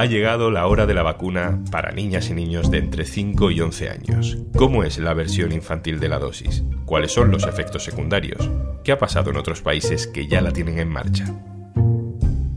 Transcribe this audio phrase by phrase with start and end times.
[0.00, 3.60] Ha llegado la hora de la vacuna para niñas y niños de entre 5 y
[3.60, 4.38] 11 años.
[4.56, 6.64] ¿Cómo es la versión infantil de la dosis?
[6.86, 8.50] ¿Cuáles son los efectos secundarios?
[8.82, 11.26] ¿Qué ha pasado en otros países que ya la tienen en marcha?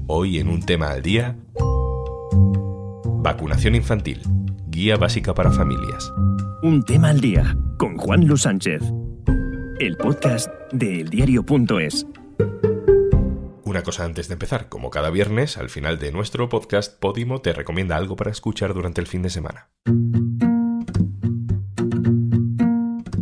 [0.07, 1.35] Hoy en un tema al día,
[3.03, 4.21] vacunación infantil,
[4.67, 6.13] guía básica para familias.
[6.61, 8.81] Un tema al día con Juan Luis Sánchez,
[9.81, 12.07] el podcast de eldiario.es.
[13.73, 17.53] Una cosa antes de empezar, como cada viernes, al final de nuestro podcast, Podimo te
[17.53, 19.71] recomienda algo para escuchar durante el fin de semana.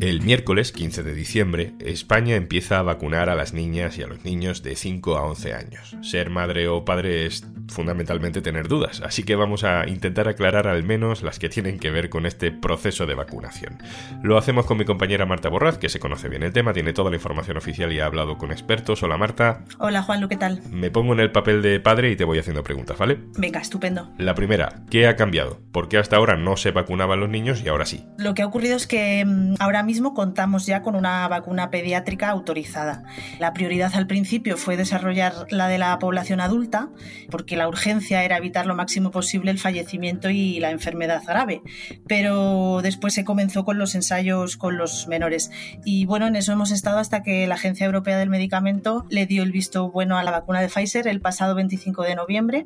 [0.01, 4.25] El miércoles 15 de diciembre, España empieza a vacunar a las niñas y a los
[4.25, 5.95] niños de 5 a 11 años.
[6.01, 10.84] Ser madre o padre es fundamentalmente tener dudas, así que vamos a intentar aclarar al
[10.84, 13.79] menos las que tienen que ver con este proceso de vacunación.
[14.21, 17.09] Lo hacemos con mi compañera Marta Borraz, que se conoce bien el tema, tiene toda
[17.09, 19.02] la información oficial y ha hablado con expertos.
[19.03, 19.63] Hola Marta.
[19.79, 20.62] Hola Juan, ¿qué tal?
[20.70, 23.20] Me pongo en el papel de padre y te voy haciendo preguntas, ¿vale?
[23.37, 24.12] Venga, estupendo.
[24.17, 25.60] La primera, ¿qué ha cambiado?
[25.71, 28.05] ¿Por qué hasta ahora no se vacunaban los niños y ahora sí?
[28.17, 32.29] Lo que ha ocurrido es que mm, ahora mismo contamos ya con una vacuna pediátrica
[32.29, 33.04] autorizada.
[33.40, 36.90] La prioridad al principio fue desarrollar la de la población adulta,
[37.29, 41.62] porque la urgencia era evitar lo máximo posible el fallecimiento y la enfermedad grave.
[42.07, 45.51] Pero después se comenzó con los ensayos con los menores.
[45.85, 49.43] Y bueno, en eso hemos estado hasta que la Agencia Europea del Medicamento le dio
[49.43, 52.65] el visto bueno a la vacuna de Pfizer el pasado 25 de noviembre.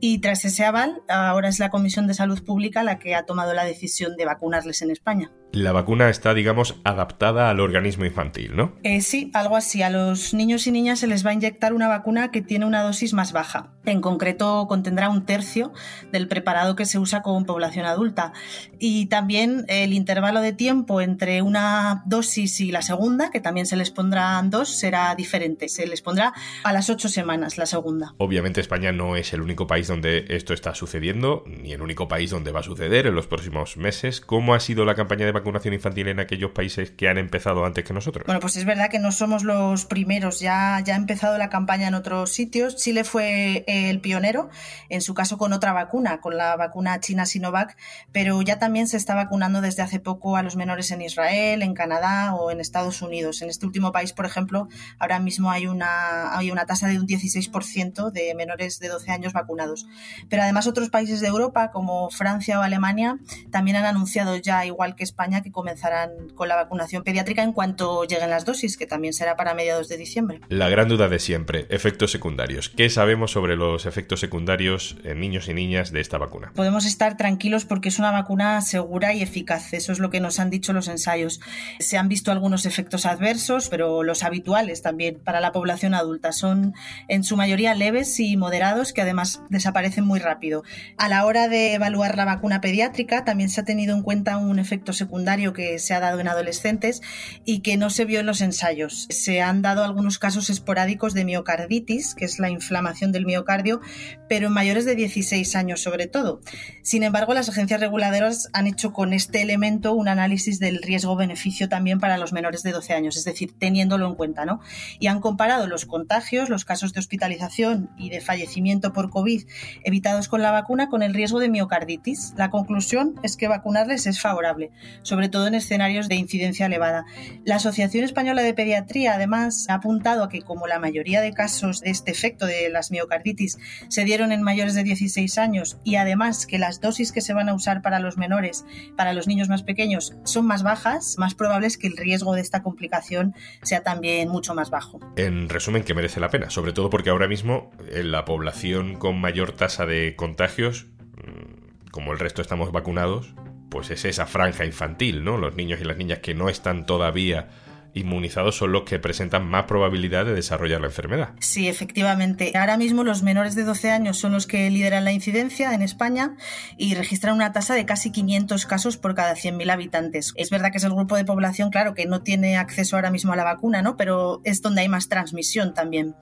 [0.00, 3.54] Y tras ese aval, ahora es la Comisión de Salud Pública la que ha tomado
[3.54, 5.30] la decisión de vacunarles en España.
[5.52, 8.72] La vacuna está, digamos, adaptada al organismo infantil, ¿no?
[8.84, 9.82] Eh, sí, algo así.
[9.82, 12.82] A los niños y niñas se les va a inyectar una vacuna que tiene una
[12.82, 13.74] dosis más baja.
[13.84, 15.72] En concreto, contendrá un tercio
[16.10, 18.32] del preparado que se usa con población adulta.
[18.78, 23.76] Y también el intervalo de tiempo entre una dosis y la segunda, que también se
[23.76, 25.68] les pondrán dos, será diferente.
[25.68, 26.32] Se les pondrá
[26.64, 28.14] a las ocho semanas la segunda.
[28.16, 32.30] Obviamente España no es el único país donde esto está sucediendo, ni el único país
[32.30, 34.22] donde va a suceder en los próximos meses.
[34.22, 35.41] ¿Cómo ha sido la campaña de vacunación
[35.72, 38.24] infantil en aquellos países que han empezado antes que nosotros?
[38.26, 40.40] Bueno, pues es verdad que no somos los primeros.
[40.40, 42.76] Ya, ya ha empezado la campaña en otros sitios.
[42.76, 44.50] Chile fue el pionero,
[44.88, 47.76] en su caso con otra vacuna, con la vacuna china Sinovac,
[48.12, 51.74] pero ya también se está vacunando desde hace poco a los menores en Israel, en
[51.74, 53.42] Canadá o en Estados Unidos.
[53.42, 57.06] En este último país, por ejemplo, ahora mismo hay una, hay una tasa de un
[57.06, 59.86] 16% de menores de 12 años vacunados.
[60.28, 63.18] Pero además otros países de Europa, como Francia o Alemania,
[63.50, 68.04] también han anunciado ya, igual que España, que comenzarán con la vacunación pediátrica en cuanto
[68.04, 70.40] lleguen las dosis, que también será para mediados de diciembre.
[70.48, 72.68] La gran duda de siempre, efectos secundarios.
[72.68, 76.52] ¿Qué sabemos sobre los efectos secundarios en niños y niñas de esta vacuna?
[76.54, 79.72] Podemos estar tranquilos porque es una vacuna segura y eficaz.
[79.72, 81.40] Eso es lo que nos han dicho los ensayos.
[81.78, 86.74] Se han visto algunos efectos adversos, pero los habituales también para la población adulta son
[87.08, 90.64] en su mayoría leves y moderados que además desaparecen muy rápido.
[90.98, 94.58] A la hora de evaluar la vacuna pediátrica también se ha tenido en cuenta un
[94.58, 95.21] efecto secundario
[95.52, 97.00] que se ha dado en adolescentes
[97.44, 99.06] y que no se vio en los ensayos.
[99.10, 103.80] Se han dado algunos casos esporádicos de miocarditis, que es la inflamación del miocardio,
[104.28, 106.40] pero en mayores de 16 años sobre todo.
[106.82, 111.98] Sin embargo, las agencias reguladoras han hecho con este elemento un análisis del riesgo-beneficio también
[111.98, 114.60] para los menores de 12 años, es decir, teniéndolo en cuenta, ¿no?
[114.98, 119.44] Y han comparado los contagios, los casos de hospitalización y de fallecimiento por COVID
[119.84, 122.34] evitados con la vacuna con el riesgo de miocarditis.
[122.36, 124.70] La conclusión es que vacunarles es favorable,
[125.12, 127.04] sobre todo en escenarios de incidencia elevada.
[127.44, 131.82] La Asociación Española de Pediatría, además, ha apuntado a que como la mayoría de casos
[131.82, 133.58] de este efecto de las miocarditis
[133.90, 137.50] se dieron en mayores de 16 años y además que las dosis que se van
[137.50, 138.64] a usar para los menores,
[138.96, 142.40] para los niños más pequeños, son más bajas, más probable es que el riesgo de
[142.40, 144.98] esta complicación sea también mucho más bajo.
[145.16, 149.20] En resumen, que merece la pena, sobre todo porque ahora mismo en la población con
[149.20, 150.86] mayor tasa de contagios,
[151.16, 153.34] mm, como el resto estamos vacunados,
[153.72, 155.38] pues es esa franja infantil, ¿no?
[155.38, 157.48] Los niños y las niñas que no están todavía
[157.94, 161.30] inmunizados son los que presentan más probabilidad de desarrollar la enfermedad.
[161.40, 162.52] Sí, efectivamente.
[162.54, 166.36] Ahora mismo los menores de 12 años son los que lideran la incidencia en España
[166.76, 170.32] y registran una tasa de casi 500 casos por cada 100.000 habitantes.
[170.36, 173.32] Es verdad que es el grupo de población, claro, que no tiene acceso ahora mismo
[173.32, 173.96] a la vacuna, ¿no?
[173.96, 176.14] Pero es donde hay más transmisión también.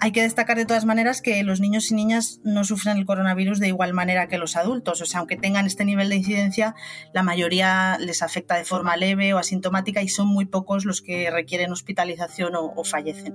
[0.00, 3.60] Hay que destacar de todas maneras que los niños y niñas no sufren el coronavirus
[3.60, 5.00] de igual manera que los adultos.
[5.00, 6.74] O sea, aunque tengan este nivel de incidencia,
[7.12, 11.13] la mayoría les afecta de forma leve o asintomática y son muy pocos los que
[11.30, 13.34] requieren hospitalización o, o fallecen.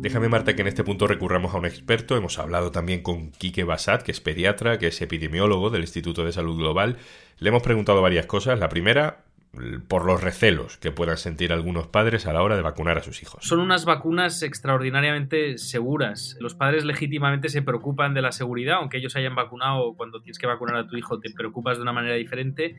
[0.00, 2.16] Déjame, Marta, que en este punto recurramos a un experto.
[2.16, 6.30] Hemos hablado también con Quique Basat, que es pediatra, que es epidemiólogo del Instituto de
[6.30, 6.98] Salud Global.
[7.40, 8.60] Le hemos preguntado varias cosas.
[8.60, 9.24] La primera,
[9.88, 13.22] por los recelos que puedan sentir algunos padres a la hora de vacunar a sus
[13.22, 13.44] hijos.
[13.44, 16.36] Son unas vacunas extraordinariamente seguras.
[16.38, 20.46] Los padres legítimamente se preocupan de la seguridad, aunque ellos hayan vacunado cuando tienes que
[20.46, 22.76] vacunar a tu hijo te preocupas de una manera diferente,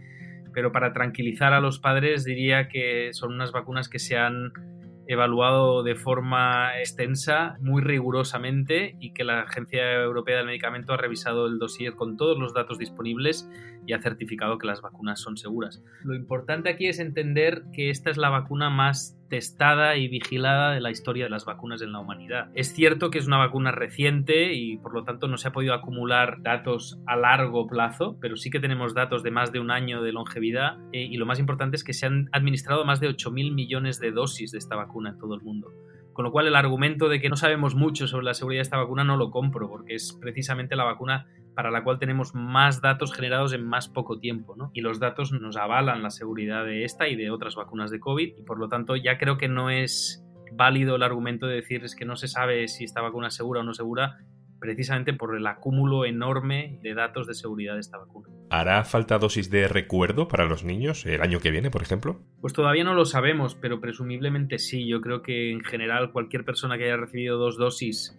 [0.54, 4.52] pero para tranquilizar a los padres diría que son unas vacunas que se han
[5.10, 11.48] evaluado de forma extensa, muy rigurosamente, y que la Agencia Europea del Medicamento ha revisado
[11.48, 13.50] el dossier con todos los datos disponibles
[13.88, 15.84] y ha certificado que las vacunas son seguras.
[16.04, 20.82] Lo importante aquí es entender que esta es la vacuna más testada y vigilada de
[20.82, 22.50] la historia de las vacunas en la humanidad.
[22.56, 25.74] Es cierto que es una vacuna reciente y por lo tanto no se ha podido
[25.74, 30.02] acumular datos a largo plazo, pero sí que tenemos datos de más de un año
[30.02, 33.54] de longevidad eh, y lo más importante es que se han administrado más de 8.000
[33.54, 35.72] millones de dosis de esta vacuna en todo el mundo.
[36.14, 38.78] Con lo cual el argumento de que no sabemos mucho sobre la seguridad de esta
[38.78, 41.28] vacuna no lo compro, porque es precisamente la vacuna
[41.60, 44.72] para la cual tenemos más datos generados en más poco tiempo, ¿no?
[44.74, 48.38] Y los datos nos avalan la seguridad de esta y de otras vacunas de COVID
[48.38, 51.98] y por lo tanto ya creo que no es válido el argumento de decir es
[51.98, 54.20] que no se sabe si esta vacuna es segura o no segura
[54.62, 58.30] precisamente por el acúmulo enorme de datos de seguridad de esta vacuna.
[58.50, 62.22] ¿Hará falta dosis de recuerdo para los niños el año que viene, por ejemplo?
[62.40, 64.88] Pues todavía no lo sabemos, pero presumiblemente sí.
[64.88, 68.18] Yo creo que en general cualquier persona que haya recibido dos dosis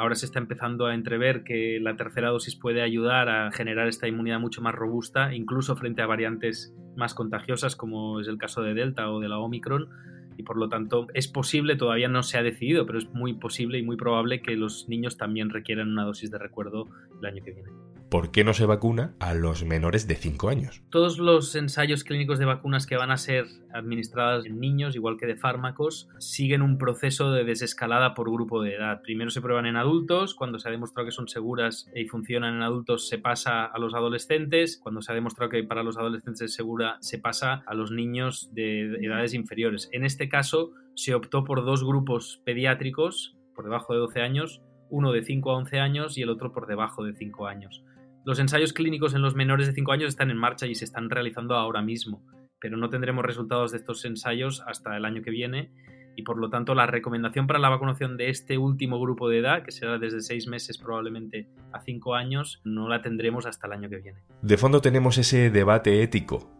[0.00, 4.08] Ahora se está empezando a entrever que la tercera dosis puede ayudar a generar esta
[4.08, 8.72] inmunidad mucho más robusta, incluso frente a variantes más contagiosas como es el caso de
[8.72, 9.90] Delta o de la Omicron.
[10.38, 13.76] Y por lo tanto es posible, todavía no se ha decidido, pero es muy posible
[13.76, 16.86] y muy probable que los niños también requieran una dosis de recuerdo
[17.20, 17.68] el año que viene.
[18.10, 20.82] ¿Por qué no se vacuna a los menores de 5 años?
[20.90, 25.26] Todos los ensayos clínicos de vacunas que van a ser administradas en niños, igual que
[25.26, 29.00] de fármacos, siguen un proceso de desescalada por grupo de edad.
[29.02, 32.62] Primero se prueban en adultos, cuando se ha demostrado que son seguras y funcionan en
[32.62, 36.54] adultos se pasa a los adolescentes, cuando se ha demostrado que para los adolescentes es
[36.54, 39.88] segura se pasa a los niños de edades inferiores.
[39.92, 45.12] En este caso se optó por dos grupos pediátricos por debajo de 12 años, uno
[45.12, 47.84] de 5 a 11 años y el otro por debajo de 5 años.
[48.24, 51.08] Los ensayos clínicos en los menores de 5 años están en marcha y se están
[51.08, 52.22] realizando ahora mismo,
[52.60, 55.70] pero no tendremos resultados de estos ensayos hasta el año que viene
[56.16, 59.62] y por lo tanto la recomendación para la vacunación de este último grupo de edad,
[59.62, 63.88] que será desde 6 meses probablemente a 5 años, no la tendremos hasta el año
[63.88, 64.18] que viene.
[64.42, 66.50] De fondo tenemos ese debate ético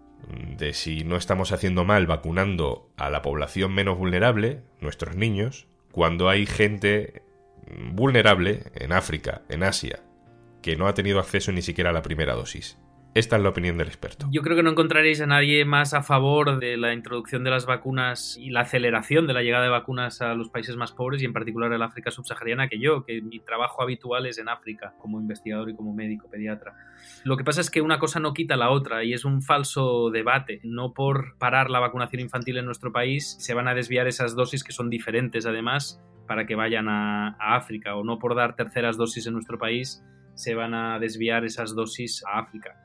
[0.57, 6.31] de si no estamos haciendo mal vacunando a la población menos vulnerable, nuestros niños, cuando
[6.31, 7.23] hay gente
[7.93, 10.01] vulnerable en África, en Asia,
[10.63, 12.79] que no ha tenido acceso ni siquiera a la primera dosis.
[13.13, 14.29] Esta es la opinión del experto.
[14.31, 17.67] Yo creo que no encontraréis a nadie más a favor de la introducción de las
[17.67, 21.25] vacunas y la aceleración de la llegada de vacunas a los países más pobres y
[21.25, 24.95] en particular a la África subsahariana que yo, que mi trabajo habitual es en África
[25.01, 26.77] como investigador y como médico pediatra.
[27.25, 30.11] Lo que pasa es que una cosa no quita la otra y es un falso
[30.11, 30.61] debate.
[30.63, 34.63] No por parar la vacunación infantil en nuestro país se van a desviar esas dosis
[34.63, 38.97] que son diferentes además para que vayan a, a África o no por dar terceras
[38.97, 40.05] dosis en nuestro país
[40.41, 42.77] se van a desviar esas dosis a África.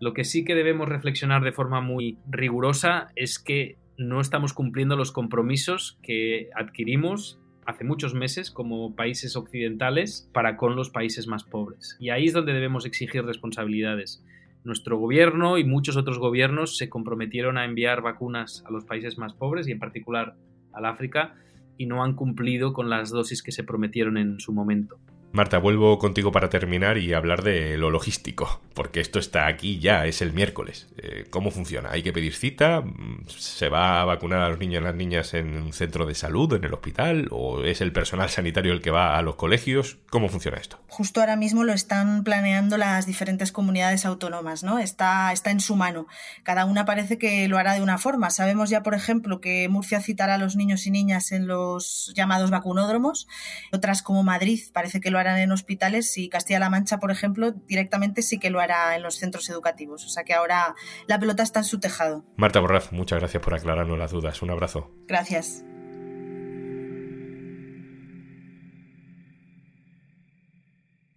[0.00, 4.96] Lo que sí que debemos reflexionar de forma muy rigurosa es que no estamos cumpliendo
[4.96, 11.44] los compromisos que adquirimos hace muchos meses como países occidentales para con los países más
[11.44, 11.96] pobres.
[12.00, 14.24] Y ahí es donde debemos exigir responsabilidades.
[14.64, 19.34] Nuestro gobierno y muchos otros gobiernos se comprometieron a enviar vacunas a los países más
[19.34, 20.34] pobres y en particular
[20.72, 21.36] al África
[21.78, 24.98] y no han cumplido con las dosis que se prometieron en su momento.
[25.34, 30.06] Marta, vuelvo contigo para terminar y hablar de lo logístico, porque esto está aquí ya,
[30.06, 30.86] es el miércoles.
[30.96, 31.90] Eh, ¿Cómo funciona?
[31.90, 32.84] ¿Hay que pedir cita?
[33.26, 36.52] ¿Se va a vacunar a los niños y las niñas en un centro de salud,
[36.52, 37.26] en el hospital?
[37.32, 39.98] ¿O es el personal sanitario el que va a los colegios?
[40.08, 40.78] ¿Cómo funciona esto?
[40.86, 44.78] Justo ahora mismo lo están planeando las diferentes comunidades autónomas, ¿no?
[44.78, 46.06] Está, está en su mano.
[46.44, 48.30] Cada una parece que lo hará de una forma.
[48.30, 52.50] Sabemos ya, por ejemplo, que Murcia citará a los niños y niñas en los llamados
[52.50, 53.26] vacunódromos.
[53.72, 58.22] Otras como Madrid parece que lo harán en hospitales y Castilla-La Mancha, por ejemplo, directamente
[58.22, 60.04] sí que lo hará en los centros educativos.
[60.04, 60.74] O sea que ahora
[61.06, 62.24] la pelota está en su tejado.
[62.36, 64.42] Marta Borraz, muchas gracias por aclararnos las dudas.
[64.42, 64.90] Un abrazo.
[65.06, 65.64] Gracias.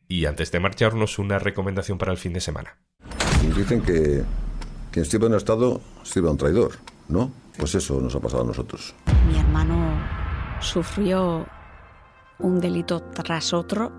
[0.10, 2.78] Y antes de marcharnos, una recomendación para el fin de semana.
[3.56, 4.24] Dicen que
[4.92, 6.74] quien sirve un Estado sirve a un traidor,
[7.10, 7.32] ¿no?
[7.58, 8.96] Pues eso nos ha pasado a nosotros.
[9.30, 10.00] Mi hermano
[10.62, 11.46] sufrió
[12.40, 13.92] un delito tras otro,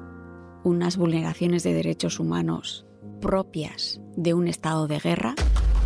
[0.65, 2.87] unas vulneraciones de derechos humanos
[3.21, 5.35] propias de un estado de guerra.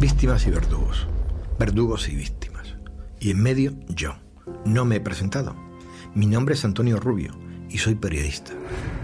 [0.01, 1.07] Víctimas y verdugos,
[1.59, 2.77] verdugos y víctimas.
[3.21, 4.15] Y en medio yo.
[4.65, 5.55] No me he presentado.
[6.15, 7.33] Mi nombre es Antonio Rubio
[7.71, 8.53] y soy periodista.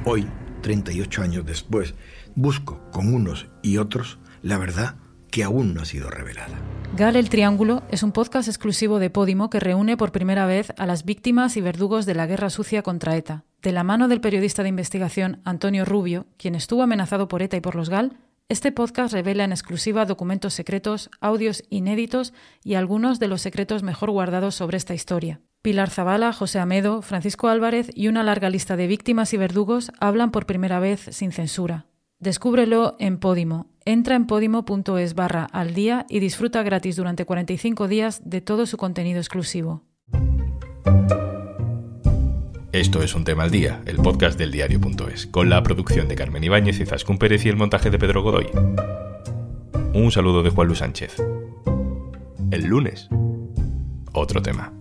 [0.04, 0.26] Hoy,
[0.62, 1.94] 38 años después,
[2.34, 4.96] busco con unos y otros la verdad
[5.42, 6.58] aún no ha sido revelada.
[6.96, 10.86] Gal el Triángulo es un podcast exclusivo de Podimo que reúne por primera vez a
[10.86, 13.44] las víctimas y verdugos de la guerra sucia contra ETA.
[13.62, 17.60] De la mano del periodista de investigación Antonio Rubio, quien estuvo amenazado por ETA y
[17.60, 18.16] por los GAL,
[18.48, 22.32] este podcast revela en exclusiva documentos secretos, audios inéditos
[22.64, 25.42] y algunos de los secretos mejor guardados sobre esta historia.
[25.60, 30.30] Pilar Zavala, José Amedo, Francisco Álvarez y una larga lista de víctimas y verdugos hablan
[30.30, 31.84] por primera vez sin censura.
[32.20, 33.66] Descúbrelo en Podimo.
[33.88, 38.76] Entra en podimo.es barra al día y disfruta gratis durante 45 días de todo su
[38.76, 39.82] contenido exclusivo.
[42.70, 46.44] Esto es un tema al día, el podcast del diario.es, con la producción de Carmen
[46.44, 48.50] Ibáñez y Zascún Pérez y el montaje de Pedro Godoy.
[49.94, 51.16] Un saludo de Juan Luis Sánchez.
[52.50, 53.08] El lunes,
[54.12, 54.74] otro tema.